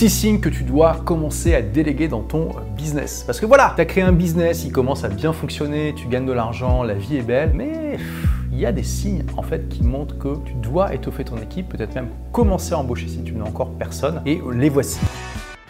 [0.00, 3.22] Six signes que tu dois commencer à déléguer dans ton business.
[3.26, 6.24] Parce que voilà, tu as créé un business, il commence à bien fonctionner, tu gagnes
[6.24, 7.98] de l'argent, la vie est belle, mais
[8.50, 11.68] il y a des signes en fait qui montrent que tu dois étoffer ton équipe,
[11.68, 14.22] peut-être même commencer à embaucher si tu n'as encore personne.
[14.24, 15.00] Et les voici.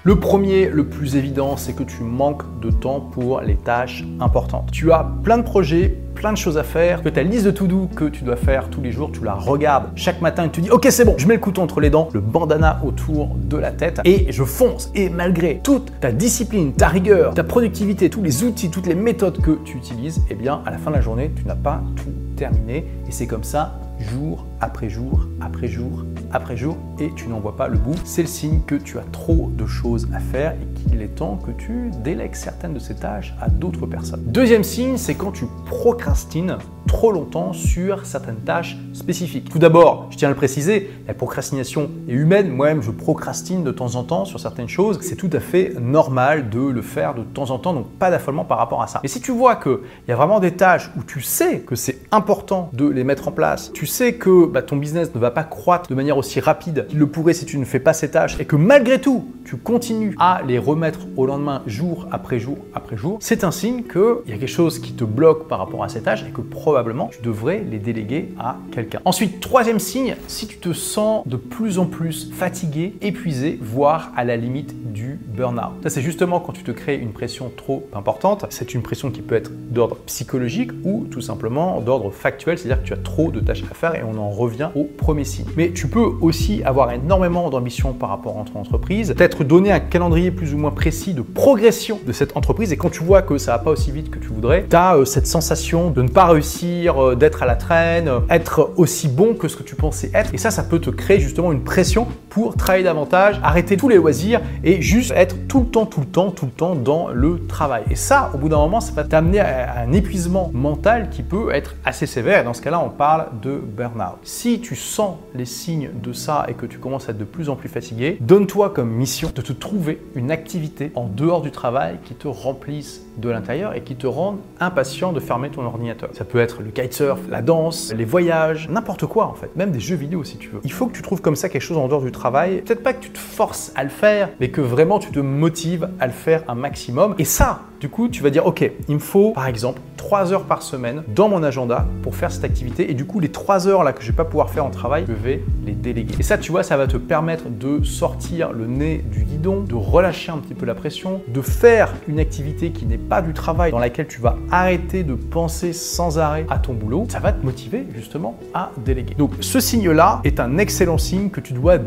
[0.02, 4.70] Le premier, le plus évident, c'est que tu manques de temps pour les tâches importantes.
[4.72, 7.86] Tu as plein de projets, plein de choses à faire, que ta liste de to-do
[7.94, 10.70] que tu dois faire tous les jours, tu la regardes chaque matin et tu dis
[10.70, 13.72] ok c'est bon, je mets le couteau entre les dents, le bandana autour de la
[13.72, 14.90] tête et je fonce.
[14.94, 19.42] Et malgré toute ta discipline, ta rigueur, ta productivité, tous les outils, toutes les méthodes
[19.42, 22.12] que tu utilises, eh bien à la fin de la journée, tu n'as pas tout
[22.36, 27.40] terminé et c'est comme ça jour après jour, après jour, après jour, et tu n'en
[27.40, 27.96] vois pas le bout.
[28.04, 31.36] C'est le signe que tu as trop de choses à faire et qu'il est temps
[31.36, 34.22] que tu délègues certaines de ces tâches à d'autres personnes.
[34.26, 36.56] Deuxième signe, c'est quand tu procrastines
[36.90, 39.48] trop longtemps sur certaines tâches spécifiques.
[39.48, 42.48] Tout d'abord, je tiens à le préciser, la procrastination est humaine.
[42.48, 44.98] Moi-même, je procrastine de temps en temps sur certaines choses.
[45.00, 48.44] C'est tout à fait normal de le faire de temps en temps, donc pas d'affolement
[48.44, 48.98] par rapport à ça.
[49.04, 52.00] Mais si tu vois qu'il y a vraiment des tâches où tu sais que c'est
[52.10, 55.44] important de les mettre en place, tu sais que bah, ton business ne va pas
[55.44, 58.36] croître de manière aussi rapide qu'il le pourrait si tu ne fais pas ces tâches
[58.40, 62.96] et que malgré tout, tu continues à les remettre au lendemain jour après jour après
[62.96, 65.88] jour, c'est un signe qu'il y a quelque chose qui te bloque par rapport à
[65.88, 66.79] ces tâches et que probablement
[67.10, 69.00] tu devrais les déléguer à quelqu'un.
[69.04, 74.24] Ensuite, troisième signe, si tu te sens de plus en plus fatigué, épuisé, voire à
[74.24, 75.82] la limite du burn-out.
[75.82, 78.46] Ça, c'est justement quand tu te crées une pression trop importante.
[78.50, 82.88] C'est une pression qui peut être d'ordre psychologique ou tout simplement d'ordre factuel, c'est-à-dire que
[82.88, 85.46] tu as trop de tâches à faire et on en revient au premier signe.
[85.56, 89.80] Mais tu peux aussi avoir énormément d'ambition par rapport à ton entreprise, peut-être donner un
[89.80, 93.38] calendrier plus ou moins précis de progression de cette entreprise et quand tu vois que
[93.38, 96.08] ça va pas aussi vite que tu voudrais, tu as euh, cette sensation de ne
[96.08, 99.74] pas réussir euh, d'être à la traîne, euh, être aussi bon que ce que tu
[99.74, 100.34] pensais être.
[100.34, 103.96] Et ça, ça peut te créer justement une pression pour travailler davantage, arrêter tous les
[103.96, 107.44] loisirs et juste être tout le temps, tout le temps, tout le temps dans le
[107.46, 107.82] travail.
[107.90, 111.52] Et ça, au bout d'un moment, ça va t'amener à un épuisement mental qui peut
[111.52, 112.44] être assez sévère.
[112.44, 114.18] Dans ce cas-là, on parle de burn-out.
[114.22, 117.48] Si tu sens les signes de ça et que tu commences à être de plus
[117.48, 121.98] en plus fatigué, donne-toi comme mission de te trouver une activité en dehors du travail
[122.04, 126.10] qui te remplisse de l'intérieur et qui te rende impatient de fermer ton ordinateur.
[126.12, 129.80] Ça peut être le kitesurf, la danse, les voyages, n'importe quoi en fait, même des
[129.80, 130.60] jeux vidéo si tu veux.
[130.64, 132.19] Il faut que tu trouves comme ça quelque chose en dehors du travail.
[132.22, 135.88] Peut-être pas que tu te forces à le faire, mais que vraiment tu te motives
[135.98, 137.14] à le faire un maximum.
[137.18, 140.44] Et ça, du coup, tu vas dire, ok, il me faut par exemple 3 heures
[140.44, 142.90] par semaine dans mon agenda pour faire cette activité.
[142.90, 145.04] Et du coup, les 3 heures là que je vais pas pouvoir faire en travail,
[145.08, 146.14] je vais les déléguer.
[146.18, 149.74] Et ça, tu vois, ça va te permettre de sortir le nez du guidon, de
[149.74, 153.70] relâcher un petit peu la pression, de faire une activité qui n'est pas du travail,
[153.72, 157.06] dans laquelle tu vas arrêter de penser sans arrêt à ton boulot.
[157.08, 159.14] Ça va te motiver justement à déléguer.
[159.14, 161.78] Donc, ce signe-là est un excellent signe que tu dois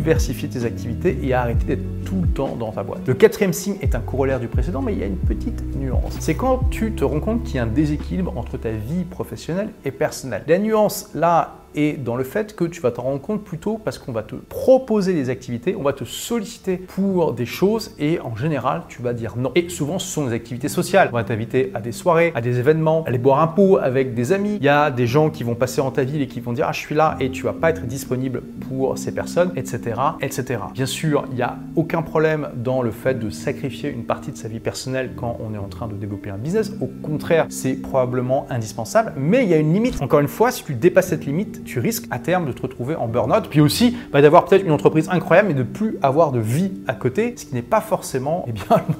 [0.00, 3.06] diversifier tes activités et arrêter d'être tout le temps dans ta boîte.
[3.06, 6.16] Le quatrième signe est un corollaire du précédent, mais il y a une petite nuance.
[6.20, 9.68] C'est quand tu te rends compte qu'il y a un déséquilibre entre ta vie professionnelle
[9.84, 10.42] et personnelle.
[10.48, 13.98] La nuance là et dans le fait que tu vas t'en rendre compte plutôt parce
[13.98, 18.36] qu'on va te proposer des activités, on va te solliciter pour des choses et en
[18.36, 19.52] général tu vas dire non.
[19.54, 21.08] Et souvent ce sont des activités sociales.
[21.12, 24.32] On va t'inviter à des soirées, à des événements, aller boire un pot avec des
[24.32, 24.56] amis.
[24.60, 26.66] Il y a des gens qui vont passer en ta ville et qui vont dire
[26.68, 30.60] ah je suis là et tu vas pas être disponible pour ces personnes, etc., etc.
[30.72, 34.36] Bien sûr, il n'y a aucun problème dans le fait de sacrifier une partie de
[34.36, 36.72] sa vie personnelle quand on est en train de développer un business.
[36.80, 40.00] Au contraire, c'est probablement indispensable, mais il y a une limite.
[40.00, 42.94] Encore une fois, si tu dépasses cette limite, tu risques à terme de te retrouver
[42.94, 46.40] en burn-out, puis aussi bah, d'avoir peut-être une entreprise incroyable mais de plus avoir de
[46.40, 48.52] vie à côté, ce qui n'est pas forcément eh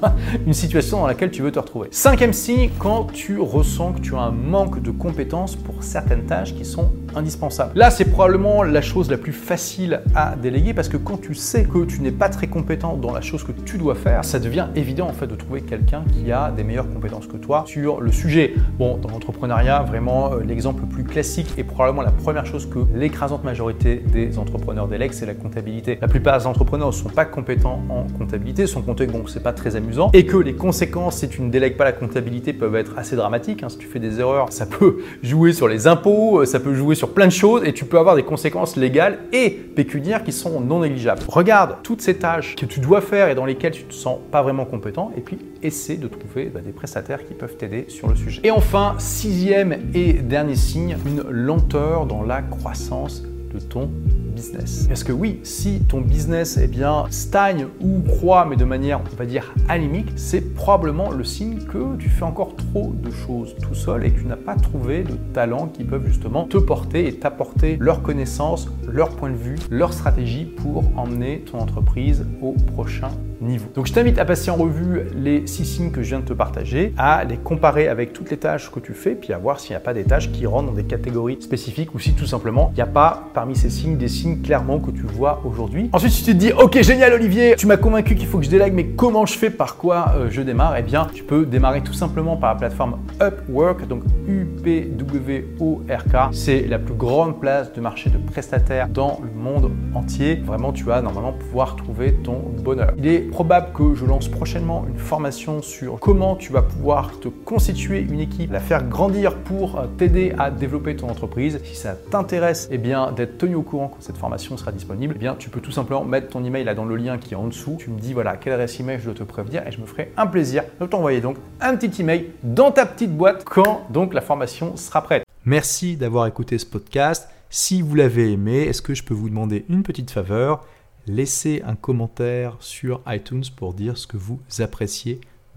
[0.46, 1.88] une situation dans laquelle tu veux te retrouver.
[1.90, 6.54] Cinquième signe, quand tu ressens que tu as un manque de compétences pour certaines tâches
[6.54, 7.72] qui sont indispensables.
[7.74, 11.64] Là, c'est probablement la chose la plus facile à déléguer parce que quand tu sais
[11.64, 14.66] que tu n'es pas très compétent dans la chose que tu dois faire, ça devient
[14.76, 18.12] évident en fait de trouver quelqu'un qui a des meilleures compétences que toi sur le
[18.12, 18.54] sujet.
[18.78, 22.80] Bon, dans l'entrepreneuriat, vraiment euh, l'exemple le plus classique et probablement la première chose que
[22.94, 25.98] l'écrasante majorité des entrepreneurs délèguent, c'est la comptabilité.
[26.00, 29.42] La plupart des entrepreneurs ne sont pas compétents en comptabilité, sont comptés que bon, c'est
[29.42, 32.76] pas très amusant, et que les conséquences, si tu ne délègues pas la comptabilité, peuvent
[32.76, 33.62] être assez dramatiques.
[33.62, 33.68] Hein.
[33.68, 36.99] Si tu fais des erreurs, ça peut jouer sur les impôts, ça peut jouer sur
[37.08, 40.80] plein de choses, et tu peux avoir des conséquences légales et pécuniaires qui sont non
[40.80, 41.22] négligeables.
[41.28, 44.42] Regarde toutes ces tâches que tu dois faire et dans lesquelles tu te sens pas
[44.42, 48.16] vraiment compétent, et puis essaie de trouver bah, des prestataires qui peuvent t'aider sur le
[48.16, 48.40] sujet.
[48.44, 53.90] Et enfin, sixième et dernier signe, une lenteur dans la croissance de ton
[54.34, 54.86] business.
[54.88, 59.16] Parce que oui, si ton business eh bien, stagne ou croît, mais de manière, on
[59.16, 63.74] va dire, anémique, c'est probablement le signe que tu fais encore trop de choses tout
[63.74, 67.14] seul et que tu n'as pas trouvé de talents qui peuvent justement te porter et
[67.14, 73.10] t'apporter leurs connaissances, leur point de vue, leur stratégie pour emmener ton entreprise au prochain
[73.40, 73.68] niveau.
[73.74, 76.32] Donc je t'invite à passer en revue les six signes que je viens de te
[76.32, 79.72] partager, à les comparer avec toutes les tâches que tu fais, puis à voir s'il
[79.72, 82.70] n'y a pas des tâches qui rentrent dans des catégories spécifiques ou si tout simplement
[82.72, 85.88] il n'y a pas parmi ces signes des signes clairement que tu vois aujourd'hui.
[85.94, 88.50] Ensuite, si tu te dis ok génial Olivier, tu m'as convaincu qu'il faut que je
[88.50, 90.76] délègue, mais comment je fais, par quoi euh, je démarre?
[90.76, 96.16] Eh bien, tu peux démarrer tout simplement par la plateforme Upwork, donc UPWORK.
[96.32, 100.34] C'est la plus grande place de marché de prestataires dans le monde entier.
[100.34, 102.92] Vraiment, tu vas normalement pouvoir trouver ton bonheur.
[102.98, 107.28] Il est probable que je lance prochainement une formation sur comment tu vas pouvoir te
[107.28, 111.58] constituer une équipe, la faire grandir pour euh, t'aider à développer ton entreprise.
[111.64, 115.18] Si ça t'intéresse, eh bien d'être tenu au courant quand cette formation sera disponible, eh
[115.18, 117.46] bien tu peux tout simplement mettre ton email là dans le lien qui est en
[117.46, 117.76] dessous.
[117.78, 120.12] Tu me dis voilà quelle adresse email je dois te prévenir et je me ferai
[120.16, 124.20] un plaisir de t'envoyer donc un petit email dans ta petite boîte quand donc la
[124.20, 125.24] formation sera prête.
[125.44, 127.28] Merci d'avoir écouté ce podcast.
[127.48, 130.64] Si vous l'avez aimé, est-ce que je peux vous demander une petite faveur?
[131.06, 135.20] Laissez un commentaire sur iTunes pour dire ce que vous appréciez